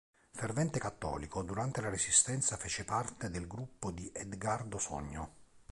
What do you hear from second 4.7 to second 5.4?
Sogno.